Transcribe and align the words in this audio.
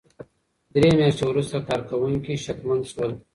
درې 0.73 0.89
مياشتې 0.97 1.23
وروسته 1.27 1.57
کارکوونکي 1.69 2.33
شکمن 2.45 2.79
شول. 2.91 3.11